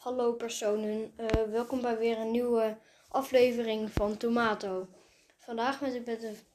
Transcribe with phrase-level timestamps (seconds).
[0.00, 4.88] Hallo personen, Eh, welkom bij weer een nieuwe aflevering van Tomato.
[5.38, 6.04] Vandaag met,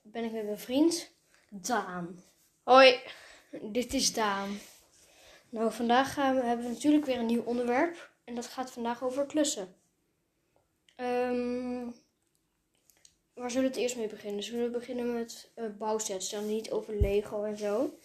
[0.01, 1.11] ben ik met mijn vriend
[1.49, 2.23] Daan.
[2.63, 2.99] Hoi.
[3.61, 4.57] Dit is Daan.
[5.49, 9.03] Nou, vandaag gaan we, hebben we natuurlijk weer een nieuw onderwerp en dat gaat vandaag
[9.03, 9.75] over klussen.
[10.95, 11.89] Ehm,
[13.33, 14.43] waar zullen we het eerst mee beginnen?
[14.43, 16.29] Zullen we beginnen met eh, bouwsets?
[16.29, 17.99] Dan niet over Lego en zo.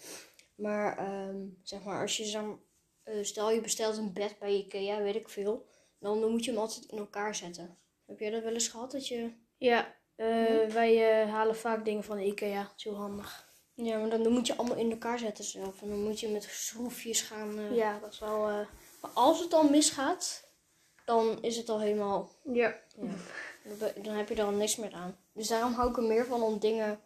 [0.55, 2.59] Maar ehm, zeg maar, als je zo,
[3.03, 5.65] eh, stel je bestelt een bed bij Ikea, weet ik veel.
[5.99, 7.77] Dan, dan moet je hem altijd in elkaar zetten.
[8.05, 8.91] Heb jij dat wel eens gehad?
[8.91, 9.31] Dat je...
[9.57, 12.61] Ja, eh, wij eh, halen vaak dingen van de IKEA.
[12.61, 13.49] Dat is heel handig.
[13.73, 15.81] Ja, maar dan, dan moet je allemaal in elkaar zetten zelf.
[15.81, 17.75] En dan moet je met schroefjes gaan...
[17.75, 18.41] Ja, dat is wel...
[19.01, 20.51] Maar als het dan misgaat,
[21.05, 22.29] dan is het al helemaal.
[22.53, 22.79] ja.
[23.63, 25.17] Ja, dan heb je er al niks meer aan.
[25.33, 26.99] Dus daarom hou ik er meer van om dingen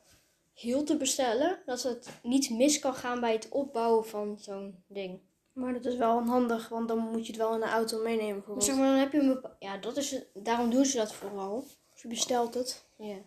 [0.53, 1.61] heel te bestellen.
[1.65, 5.21] Dat het niet mis kan gaan bij het opbouwen van zo'n ding.
[5.55, 8.25] Maar dat is wel handig, want dan moet je het wel in de auto meenemen.
[8.27, 8.65] Maar Bijvoorbeeld.
[8.65, 10.27] zeg maar, dan heb je een Ja, dat is het.
[10.33, 11.67] daarom doen ze dat vooral.
[11.91, 12.85] Als je bestelt het.
[12.97, 13.17] Ja.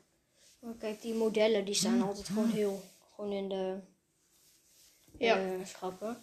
[0.60, 2.80] Maar kijk, die modellen die staan altijd gewoon heel.
[3.14, 3.78] Gewoon in de.
[5.18, 5.36] Ja.
[5.36, 6.18] eh, schappen.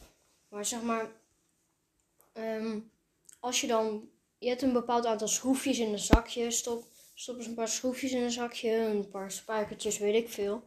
[0.50, 1.08] Maar zeg maar.
[2.34, 2.80] ehm,
[3.40, 4.10] als je dan.
[4.38, 6.52] Je hebt een bepaald aantal schroefjes in een zakje.
[6.52, 6.84] Stop,
[7.16, 8.72] stop eens een paar schroefjes in een zakje.
[8.72, 10.64] Een paar spijkertjes, weet ik veel.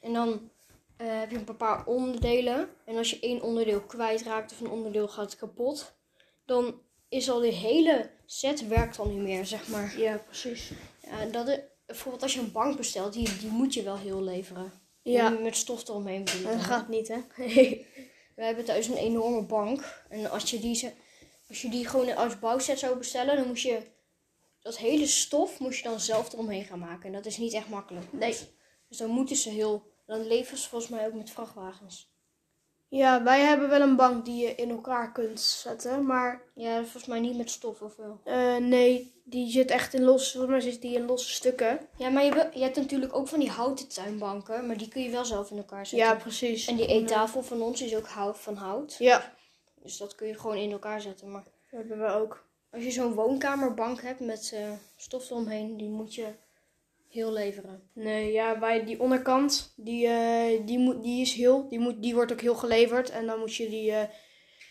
[0.00, 0.50] En dan
[0.98, 2.68] eh, heb je een paar onderdelen.
[2.84, 5.96] En als je één onderdeel kwijtraakt of een onderdeel gaat kapot.
[6.44, 9.98] Dan is al die hele set werkt dan niet meer, zeg maar.
[9.98, 10.70] Ja, precies.
[11.06, 14.22] Ja, dat is, bijvoorbeeld als je een bank bestelt, die, die moet je wel heel
[14.22, 14.72] leveren.
[15.02, 17.16] Ja, Met stof eromheen bedoel ik dat gaat niet, hè?
[18.36, 20.02] We hebben thuis een enorme bank.
[20.08, 20.92] En als je die, ze-
[21.48, 23.82] als je die gewoon als bouwset zou bestellen, dan moet je
[24.60, 27.06] dat hele stof moet je dan zelf eromheen gaan maken.
[27.06, 28.12] En dat is niet echt makkelijk.
[28.12, 28.28] Nee.
[28.30, 28.46] Dus,
[28.88, 29.86] dus dan moeten ze heel.
[30.08, 32.10] Dan leveren ze volgens mij ook met vrachtwagens.
[32.88, 36.06] Ja, wij hebben wel een bank die je in elkaar kunt zetten.
[36.06, 38.20] Maar Ja, volgens mij niet met stof of wel.
[38.24, 40.38] eh, nee, die zit echt in losse...
[40.38, 41.88] Volgens mij zit die in losse stukken.
[41.96, 44.66] Ja, maar je, je hebt natuurlijk ook van die houten tuinbanken.
[44.66, 46.08] Maar die kun je wel zelf in elkaar zetten.
[46.08, 46.66] Ja, precies.
[46.66, 48.96] En die eettafel van ons is ook hout, van hout.
[48.98, 49.32] Ja,
[49.82, 51.30] Dus dat kun je gewoon in elkaar zetten.
[51.30, 52.44] Maar dat hebben we ook.
[52.72, 56.26] als je zo'n woonkamerbank hebt met eh, stof eromheen, die moet je
[57.08, 57.82] heel leveren.
[57.92, 62.14] Nee, ja, bij die onderkant, die, eh, die, moet, die is heel, die, moet, die
[62.14, 63.10] wordt ook heel geleverd.
[63.10, 64.08] En dan moet je die, eh,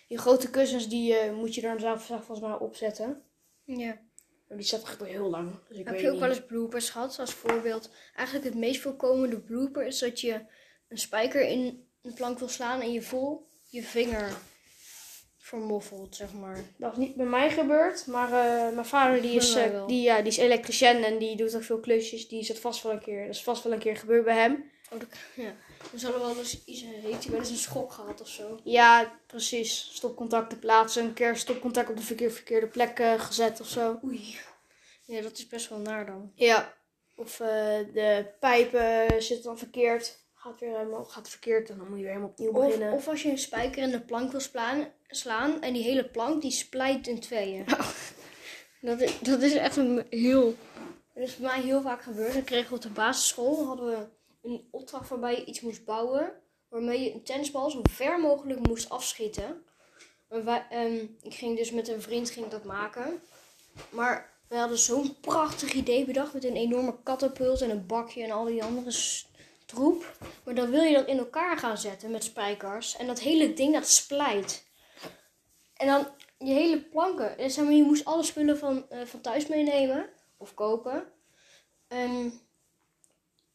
[0.08, 3.22] die grote kussens, die eh, moet je dan zelf zelf volgens mij opzetten.
[3.64, 4.00] Ja.
[4.47, 5.52] Maar die staat echt wel heel lang.
[5.68, 6.22] Dus ik Heb weet je ook niet.
[6.22, 7.90] wel eens bloopers gehad als voorbeeld?
[8.16, 10.42] Eigenlijk het meest voorkomende blooper is dat je
[10.88, 14.38] een spijker in een plank wil slaan en je vol je vinger
[15.47, 16.59] vermoffelt, zeg maar.
[16.78, 19.88] Dat is niet bij mij gebeurd, maar eh, mijn vader die is, eh, wel.
[19.88, 22.28] die, ja, die is elektricien en die doet ook veel klusjes.
[22.28, 24.35] Die is het vast wel een keer, dat is vast wel een keer gebeurd bij
[24.35, 24.72] hem.
[24.91, 25.56] Oh, dat, ja.
[25.96, 28.59] Zal er wel eens iets, heeft hij wel eens een schok gehad of zo.
[28.63, 29.90] Ja, precies.
[29.94, 34.00] Stopcontacten plaatsen, een keer stopcontact op de verkeer, verkeerde plek eh, gezet of zo.
[34.06, 34.38] Oei.
[35.06, 36.31] Ja, dat is best wel naar dan.
[36.35, 36.74] Ja.
[37.16, 37.47] Of eh,
[37.94, 40.25] de pijpen zitten dan verkeerd.
[40.47, 42.94] Gaat weer helemaal gaat verkeerd en dan moet je weer helemaal opnieuw Of, beginnen.
[42.94, 46.41] of als je een spijker in de plank wil slaan, slaan en die hele plank
[46.41, 47.66] die splijt in tweeën.
[48.81, 50.56] Dat, is, dat is echt een heel.
[51.13, 52.34] Dat is bij mij heel vaak gebeurd.
[52.34, 54.08] Dan kregen we op de basisschool hadden we
[54.41, 56.34] een opdracht waarbij je iets moest bouwen.
[56.69, 59.64] Waarmee je een tennisbal zo ver mogelijk moest afschieten.
[60.28, 63.22] En wij, ehm, ik ging dus met een vriend ging dat maken.
[63.90, 68.31] Maar we hadden zo'n prachtig idee bedacht met een enorme katapult en een bakje en
[68.31, 68.91] al die andere
[69.67, 70.17] troep.
[70.44, 72.95] Maar dan wil je dat in elkaar gaan zetten met spijkers.
[72.97, 74.66] En dat hele ding dat splijt.
[75.73, 76.07] En dan
[76.38, 77.38] je hele planken.
[77.38, 80.09] En zeg maar, je moest alle spullen van, eh, van thuis meenemen.
[80.38, 81.11] Of kopen.
[81.88, 82.29] Ehm,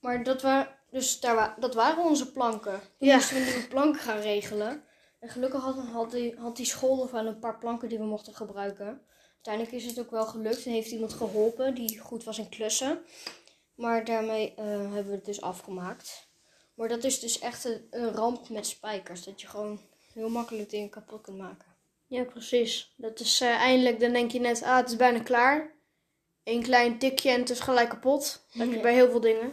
[0.01, 2.81] maar dat, wa dus daar wa dat waren onze planken.
[2.99, 3.15] Toen Ja.
[3.15, 4.85] moesten we nieuwe planken gaan regelen.
[5.21, 8.05] En gelukkig had, had, die, had die school nog wel een paar planken die we
[8.05, 9.07] mochten gebruiken.
[9.35, 13.05] Uiteindelijk is het ook wel gelukt en heeft iemand geholpen die goed was in klussen.
[13.75, 16.29] Maar daarmee eh, hebben we het dus afgemaakt.
[16.75, 19.25] Maar dat is dus echt een, een ramp met spijkers.
[19.25, 19.81] Dat je gewoon
[20.13, 21.67] heel makkelijk dingen kapot kunt maken.
[22.07, 22.93] Ja, precies.
[22.97, 25.73] Dat is eh, eindelijk, dan denk je net, ah, het is bijna klaar.
[26.45, 28.21] Eén klein tikje en het is gelijk kapot.
[28.23, 28.83] Dat heb je Ja.
[28.83, 29.53] bij heel veel dingen.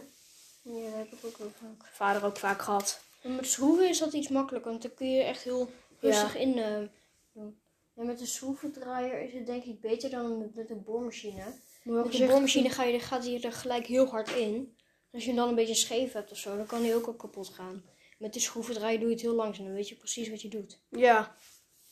[0.62, 1.88] Ja, dat heb ik ook wel vaak.
[1.92, 3.00] Vader ook vaak gehad.
[3.22, 5.70] En met schroeven is dat iets makkelijker, want dan kun je echt heel
[6.00, 6.78] rustig in eh,
[7.32, 7.60] doen.
[7.94, 11.44] En met een schroevendraaier is het denk ik beter dan met een boormachine.
[11.82, 14.76] Wel Met een boormachine ga je, gaat hij er gelijk heel hard in.
[15.12, 17.14] Als je hem dan een beetje scheef hebt of zo, dan kan hij ook al
[17.14, 17.84] kapot gaan.
[18.18, 20.80] Met de schroevendraaier doe je het heel langzaam, dan weet je precies wat je doet.
[20.88, 21.36] Ja,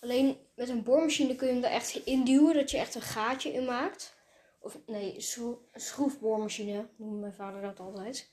[0.00, 3.02] Alleen met een boormachine kun je hem er echt in duwen, dat je echt een
[3.02, 4.16] gaatje in maakt.
[4.60, 8.30] Of nee, een schroefboormachine, noemt mijn vader dat altijd.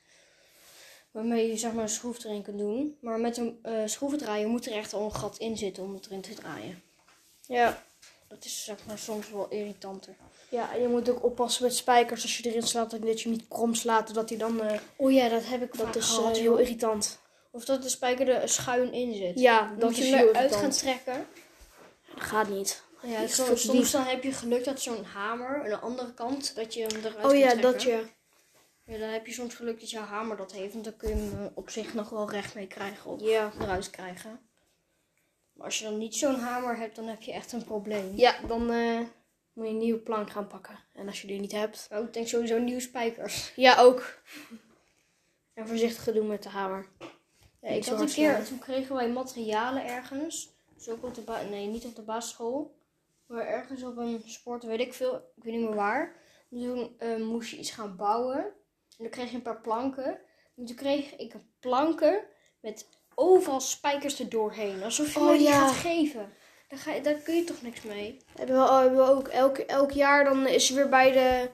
[1.12, 2.98] Waarmee je zeg maar een schroef erin kunt doen.
[3.02, 6.06] Maar met een eh schroevendraaier moet er echt al een gat in zitten om het
[6.06, 6.82] erin te draaien.
[7.48, 7.84] ja.
[8.28, 10.16] Dat is zeg maar soms wel irritanter.
[10.50, 12.92] Ja, en je moet ook oppassen met spijkers als je erin slaat.
[12.92, 14.62] Dat je hem niet krom slaat, dat hij dan...
[14.62, 17.20] eh, Oh ja, dat heb ik dat is eh, gehad, heel irritant.
[17.52, 19.40] Of dat de spijker er schuin in zit.
[19.40, 21.28] Ja, Dan dat moet je hem eruit gaan trekken.
[22.16, 22.84] Dat gaat niet.
[23.02, 26.82] Ja, soms, dan heb je geluk dat zo'n hamer aan de andere kant, dat je
[26.86, 27.62] hem eruit Oh ja, trekken.
[27.72, 28.04] dat je...
[28.86, 31.16] Ja, dan heb je soms geluk dat jouw hamer dat heeft, want dan kun je
[31.16, 33.52] hem op zich nog wel recht mee krijgen, of Ja.
[33.60, 34.40] eruit krijgen.
[35.56, 38.12] Maar als je dan niet zo'n hamer hebt, dan heb je echt een probleem.
[38.16, 39.00] Ja, dan eh,
[39.54, 40.80] moet je een nieuwe plank gaan pakken.
[40.94, 41.88] En als je die niet hebt...
[41.90, 43.54] Maar ik denk sowieso nieuwe spijkers.
[43.56, 44.04] Ja, ook.
[45.54, 46.88] En voorzichtig doen met de hamer.
[47.62, 50.56] Ja, ik had een keer, toen kregen wij materialen ergens.
[50.76, 52.76] Dus ook op de nee, niet op de basisschool.
[53.26, 56.16] Maar ergens op een sport, weet ik veel, ik weet niet meer waar.
[56.50, 58.38] Toen eh, moest je iets gaan bouwen.
[58.38, 58.54] En
[58.98, 60.20] dan kreeg je een paar planken.
[60.56, 62.26] En toen kreeg ik een planken
[62.62, 64.84] met overal spijkers er doorheen.
[64.84, 65.68] Alsof je Oh, me die ja.
[65.68, 66.34] gaat geven.
[66.68, 68.18] Daar, ga daar kun je toch niks mee?
[68.38, 71.50] Hebben we, oh, hebben we ook elk, elk jaar, dan is er weer bij de,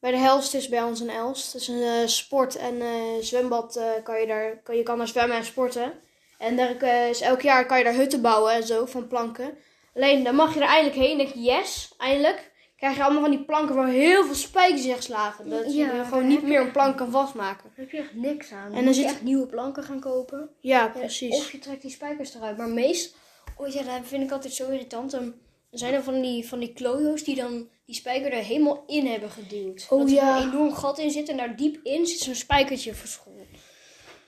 [0.00, 1.52] bij de Helst, is bij ons een Elst.
[1.52, 4.98] Dat is een eh, sport en eh, zwembad, eh, kan je, daar, kan, je kan
[4.98, 5.92] daar zwemmen en sporten.
[6.38, 9.58] En daar is elk jaar kan je daar hutten bouwen en zo, van planken.
[9.94, 12.47] Alleen, dan mag je er eindelijk heen, denk je, yes, eindelijk.
[12.78, 15.48] Krijg je allemaal van die planken waar heel veel spijkers in geslagen.
[15.50, 17.62] Dat je Ja, er daar gewoon niet je meer een plank kan vastmaken.
[17.64, 18.64] Daar heb je echt niks aan.
[18.64, 20.50] Dan, dan moet je zit- echt nieuwe planken gaan kopen.
[20.60, 21.36] Ja, Ja, precies.
[21.36, 22.56] Of je trekt die spijkers eruit.
[22.56, 23.16] Maar meest,
[23.56, 25.10] oh ja, dat vind ik altijd zo irritant.
[25.10, 25.34] Dan
[25.70, 29.30] zijn er van die, van die klojo's die dan die spijker er helemaal in hebben
[29.30, 29.86] geduwd.
[29.90, 30.36] Oh dat er ja.
[30.42, 33.46] een enorm gat in zit en daar diep in zit zo'n spijkertje verscholen.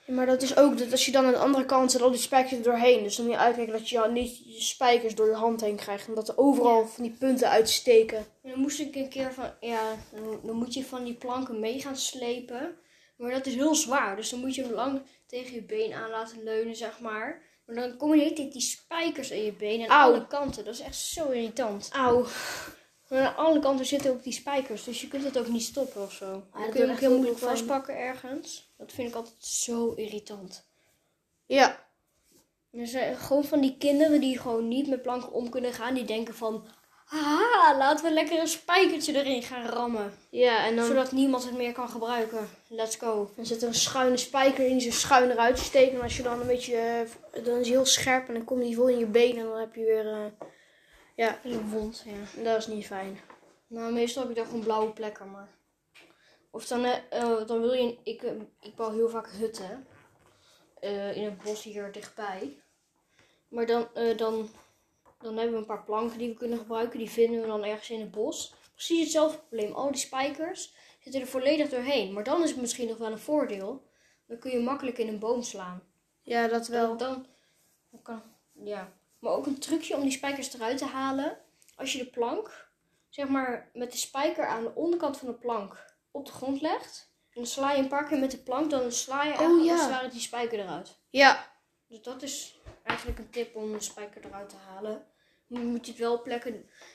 [0.05, 2.11] Ja, maar dat is ook dat als je dan aan de andere kant zit, al
[2.11, 3.03] die spijkers er doorheen.
[3.03, 5.75] Dus dan moet je uitkijken dat je al niet je spijkers door je hand heen
[5.75, 6.07] krijgt.
[6.07, 6.85] Omdat er overal Ja.
[6.87, 8.17] van die punten uitsteken.
[8.17, 11.59] En dan moest ik een keer van, ja, dan, dan moet je van die planken
[11.59, 12.75] mee gaan slepen.
[13.17, 14.15] Maar dat is heel zwaar.
[14.15, 17.41] Dus dan moet je hem lang tegen je been aan laten leunen, zeg maar.
[17.65, 20.11] Maar dan komen de hele tijd die spijkers in je been aan Auw.
[20.13, 20.65] alle kanten.
[20.65, 21.89] Dat is echt zo irritant.
[21.93, 22.25] Auw.
[23.11, 26.01] Maar aan alle kanten zitten ook die spijkers, dus je kunt het ook niet stoppen
[26.01, 26.25] of zo.
[26.25, 28.71] Dan dat kun je ook heel moeilijk vastpakken ergens.
[28.77, 30.65] Dat vind ik altijd zo irritant.
[31.45, 31.85] Ja.
[32.71, 35.93] Er zijn gewoon van die kinderen die gewoon niet met planken om kunnen gaan.
[35.93, 36.67] Die denken van,
[37.05, 40.13] haha, laten we lekker een spijkertje erin gaan rammen.
[40.29, 42.49] Ja, en dan, Zodat niemand het meer kan gebruiken.
[42.67, 43.31] Let's go.
[43.35, 45.93] dan zit er een schuine spijker in die zo schuin eruit steekt.
[45.93, 48.63] En als je dan een beetje, eh, dan is hij heel scherp en dan komt
[48.63, 49.37] hij vol in je been.
[49.37, 50.47] En dan heb je weer, eh,
[51.15, 52.43] ja, Een wond, ja.
[52.43, 53.19] dat is niet fijn.
[53.67, 55.49] Nou, meestal heb ik dan gewoon blauwe plekken, maar...
[56.51, 57.97] Of dan, eh, eh, dan wil je...
[58.03, 59.87] Ik, eh, ik bouw heel vaak hutten.
[61.13, 62.61] in het bos hier dichtbij.
[63.47, 64.49] Maar dan, dan,
[65.19, 66.99] dan hebben we een paar planken die we kunnen gebruiken.
[66.99, 68.53] Die vinden we dan ergens in het bos.
[68.73, 69.73] Precies hetzelfde probleem.
[69.73, 72.13] Al die spijkers zitten er volledig doorheen.
[72.13, 73.89] Maar dan is het misschien nog wel een voordeel.
[74.27, 75.83] Dan kun je makkelijk in een boom slaan.
[76.21, 76.97] Ja, dat Wel, wel.
[76.97, 77.25] dan,
[77.89, 78.21] dan kan,
[78.53, 78.93] ja.
[79.21, 81.37] Maar ook een trucje om die spijkers eruit te halen.
[81.75, 82.67] Als je de plank,
[83.09, 87.09] zeg maar, met de spijker aan de onderkant van de plank op de grond legt.
[87.29, 89.71] En dan sla je een paar keer met de plank, dan sla je eigenlijk ja.
[89.71, 90.97] als het ware die spijker eruit.
[91.09, 91.51] Ja,
[91.87, 95.05] Dus dat is eigenlijk een tip om de spijker eruit te halen.
[95.47, 96.51] Dan moet je het wel plekken,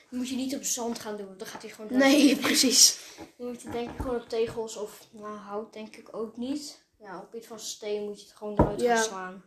[0.09, 2.99] dan moet je niet op zand gaan doen, want dan gaat hij gewoon nee, precies.
[3.37, 6.85] Dan moet je denk ik gewoon op tegels of nou, hout denk ik ook niet.
[6.99, 8.95] Ja, op iets van steen moet je het gewoon eruit Ja.
[8.95, 9.43] gaan slaan.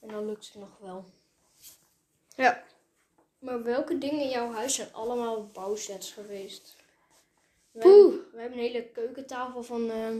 [0.00, 1.04] En dan lukt het nog wel.
[2.42, 2.62] Ja.
[3.38, 6.76] Maar welke dingen in jouw huis zijn allemaal bouwsets geweest?
[7.70, 7.94] We Poeh.
[7.94, 10.18] hebben, we hebben een hele keukentafel van, ehm,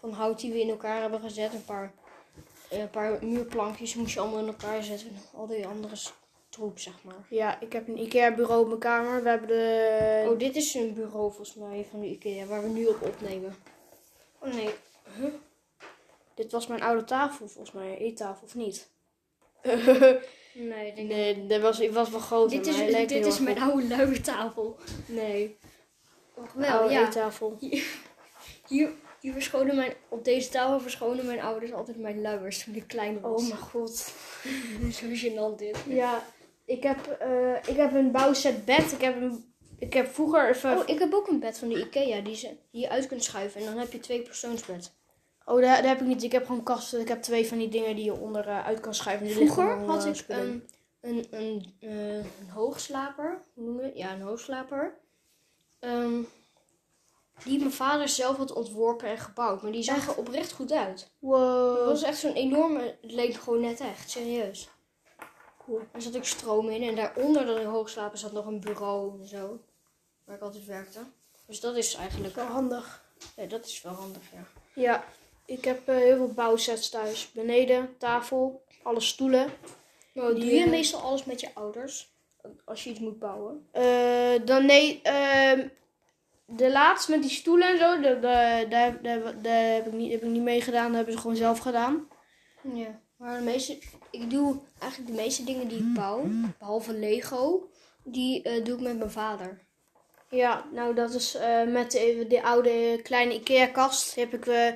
[0.00, 1.52] van hout die we in elkaar hebben gezet.
[1.52, 1.92] Een paar,
[2.68, 5.08] eh, een paar muurplankjes moest je allemaal in elkaar zetten.
[5.08, 5.96] En al die andere
[6.48, 7.26] troep, zeg maar.
[7.28, 9.22] Ja, ik heb een IKEA-bureau op mijn kamer.
[9.22, 10.26] We hebben de...
[10.28, 13.56] Oh, dit is een bureau volgens mij van de IKEA waar we nu op opnemen.
[14.38, 14.70] Oh nee.
[15.16, 15.34] Huh?
[16.34, 17.98] Dit was mijn oude tafel, volgens mij.
[17.98, 18.90] Eettafel, of niet?
[20.54, 22.50] Nee, ik denk nee, dat was, was wel groot.
[22.50, 24.76] Dit is, dit is mijn oude luie tafel.
[25.06, 25.56] Nee.
[26.54, 27.06] Wel, oude ja.
[27.06, 27.56] eettafel.
[28.68, 32.88] Hier, hier verschonen mijn, op deze tafel verschonen mijn ouders altijd mijn luiers toen ik
[32.88, 33.42] klein was.
[33.42, 34.12] Oh mijn god.
[34.98, 35.78] Zo gênant dit.
[35.88, 36.24] Ja,
[36.64, 38.92] ik heb, eh, ik heb een bouwset bed.
[38.92, 40.78] Ik heb, een, ik heb vroeger even...
[40.78, 43.24] Oh, ik heb ook een bed van de Ikea die, ze, die je uit kunt
[43.24, 43.60] schuiven.
[43.60, 44.92] En dan heb je twee persoonsbed.
[45.44, 46.22] Oh, dat, dat heb ik niet.
[46.22, 47.00] Ik heb gewoon kasten.
[47.00, 49.26] Ik heb twee van die dingen die je onder eh, uit kan schuiven.
[49.26, 50.68] Die Vroeger had eh, ik een,
[51.00, 53.42] een, een, eh, een hoogslaper.
[53.54, 53.96] Hoe noem je het?
[53.96, 54.94] Ja, een hoogslaper.
[55.78, 56.22] Ehm,
[57.44, 59.62] die mijn vader zelf had ontworpen en gebouwd.
[59.62, 61.00] Maar die zag er oprecht goed uit.
[61.00, 61.86] Het Wow.
[61.86, 62.96] was echt zo'n enorme...
[63.00, 64.68] Het leek gewoon net echt, serieus.
[65.64, 65.80] Cool.
[65.92, 66.82] Er zat ook stroom in.
[66.82, 69.60] En daaronder de hoogslaper zat nog een bureau en zo.
[70.24, 70.98] Waar ik altijd werkte.
[71.46, 72.34] Dus dat is eigenlijk...
[72.34, 73.04] Wel handig.
[73.36, 74.44] Ja, dat is wel handig, ja.
[74.74, 75.04] Ja,
[75.46, 77.30] ik heb eh, heel veel bouwsets thuis.
[77.32, 79.52] Beneden, tafel, alle stoelen.
[80.12, 82.12] Maar Die, doe je meestal alles met je ouders?
[82.64, 83.66] als je iets moet bouwen?
[83.72, 85.68] Eh, dan nee, ehm,
[86.46, 90.22] de laatste met die stoelen en zo, daar daar daar daar- heb ik niet, heb
[90.22, 90.86] ik niet meegedaan.
[90.86, 92.08] Dat hebben ze gewoon zelf gedaan.
[92.74, 93.00] Ja.
[93.16, 93.78] Maar de meeste,
[94.10, 96.24] ik doe eigenlijk de meeste dingen die ik bouw,
[96.58, 97.68] behalve Lego,
[98.02, 99.58] die eh, doe ik met mijn vader.
[100.30, 101.36] Ja, nou dat is
[101.66, 104.14] met de, de oude kleine Ikea-kast.
[104.14, 104.74] Die heb ik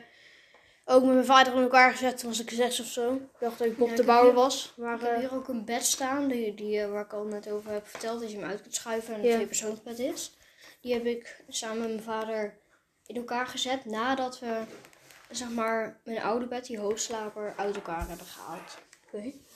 [0.88, 2.18] ook met mijn vader in elkaar gezet.
[2.18, 3.14] Toen was ik zes of zo.
[3.14, 4.72] Ik dacht dat ik Bob Ja, ik de Bouwer hier- was.
[4.76, 7.24] Maar Ik heb eh, hier ook een bed staan, die, die, eh, waar ik al
[7.24, 9.34] net over heb verteld, dat je hem uit kunt schuiven en een Ja.
[9.34, 10.36] tweepersoonsbed is.
[10.80, 12.58] Die heb ik samen met mijn vader
[13.06, 14.62] in elkaar gezet nadat we,
[15.30, 18.78] zeg maar, mijn oude bed, die hoofdslaper, uit elkaar hebben gehaald.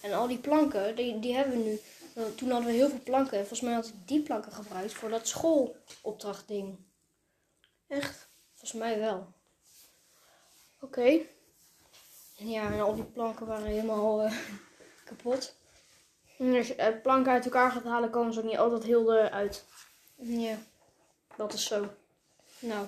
[0.01, 1.81] En al die planken, die, die hebben we nu.
[2.15, 3.39] Nou, Toen hadden we heel veel planken.
[3.39, 6.79] Volgens mij had ik die planken gebruikt voor dat schoolopdrachtding.
[7.89, 8.29] Echt?
[8.55, 9.33] Volgens mij wel.
[10.83, 11.21] Oké.
[12.37, 14.37] Ja, en al die planken waren helemaal eh,
[15.05, 15.55] kapot.
[16.39, 19.15] En Als je eh, planken uit elkaar gaat halen, komen ze ook niet altijd heel
[19.15, 19.65] eh, uit.
[20.17, 20.59] Ja.
[21.37, 21.87] Dat is zo.
[22.59, 22.87] Nou,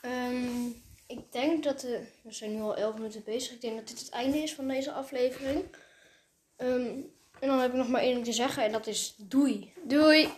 [0.00, 0.66] ehm,
[1.06, 3.52] ik denk dat de, we zijn nu al 11 minuten bezig.
[3.52, 5.64] Ik denk dat dit het einde is van deze aflevering.
[6.56, 7.00] Ehm,
[7.40, 9.72] en dan heb ik nog maar één ding te zeggen en dat is doei.
[9.82, 10.30] Doei!